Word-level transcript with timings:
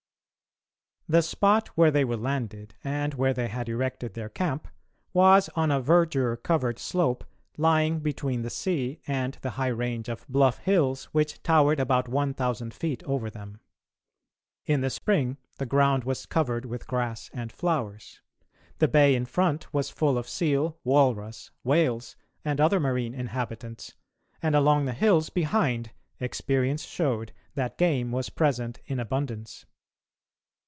The 1.09 1.21
spot 1.21 1.67
where 1.75 1.91
they 1.91 2.05
were 2.05 2.15
landed, 2.15 2.75
and 2.85 3.13
where 3.15 3.33
they 3.33 3.49
had 3.49 3.67
erected 3.67 4.13
their 4.13 4.29
camp, 4.29 4.69
was 5.11 5.49
on 5.57 5.69
a 5.69 5.81
verdure 5.81 6.37
covered 6.41 6.79
slope 6.79 7.25
lying 7.57 7.99
between 7.99 8.43
the 8.43 8.49
sea 8.49 9.01
and 9.05 9.33
the 9.41 9.49
high 9.59 9.67
range 9.75 10.07
of 10.07 10.25
bluff 10.29 10.59
hills 10.59 11.05
which 11.11 11.43
towered 11.43 11.81
about 11.81 12.07
1000 12.07 12.73
feet 12.73 13.03
over 13.03 13.29
them. 13.29 13.59
In 14.65 14.79
the 14.79 14.89
spring 14.89 15.35
the 15.57 15.65
ground 15.65 16.05
was 16.05 16.25
covered 16.25 16.63
with 16.63 16.87
grass 16.87 17.29
and 17.33 17.51
flowers; 17.51 18.21
the 18.77 18.87
bay 18.87 19.13
in 19.13 19.25
front 19.25 19.73
was 19.73 19.89
full 19.89 20.17
of 20.17 20.29
seal, 20.29 20.79
walrus, 20.85 21.51
whales, 21.65 22.15
and 22.45 22.61
other 22.61 22.79
marine 22.79 23.13
inhabitants, 23.13 23.95
and 24.41 24.55
along 24.55 24.85
the 24.85 24.93
hills 24.93 25.29
behind 25.29 25.91
experience 26.21 26.85
showed 26.85 27.33
that 27.55 27.77
game 27.77 28.13
was 28.13 28.29
present 28.29 28.79
in 28.85 28.97
abundance. 28.97 29.65